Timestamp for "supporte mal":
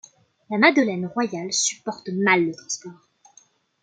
1.53-2.43